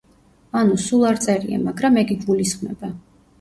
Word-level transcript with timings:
ანუ, 0.61 0.77
სულ 0.83 1.05
არ 1.09 1.19
წერია, 1.25 1.59
მაგრამ 1.67 2.01
ეგ 2.05 2.15
იგულისხმება. 2.17 2.91